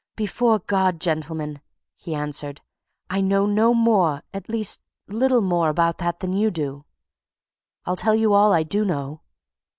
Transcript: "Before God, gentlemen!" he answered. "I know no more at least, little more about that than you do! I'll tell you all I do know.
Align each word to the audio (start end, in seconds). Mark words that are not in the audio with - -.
"Before 0.15 0.57
God, 0.57 0.99
gentlemen!" 0.99 1.61
he 1.95 2.15
answered. 2.15 2.61
"I 3.11 3.21
know 3.21 3.45
no 3.45 3.71
more 3.75 4.23
at 4.33 4.49
least, 4.49 4.81
little 5.07 5.41
more 5.41 5.69
about 5.69 5.99
that 5.99 6.21
than 6.21 6.33
you 6.33 6.49
do! 6.49 6.85
I'll 7.85 7.95
tell 7.97 8.15
you 8.15 8.33
all 8.33 8.51
I 8.51 8.63
do 8.63 8.83
know. 8.83 9.21